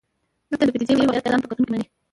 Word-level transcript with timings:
دلته 0.49 0.63
د 0.67 0.69
پدیدې 0.73 0.93
واقعیت 0.97 1.27
ځان 1.31 1.39
په 1.41 1.47
کتونکو 1.51 1.69
مني. 1.73 1.85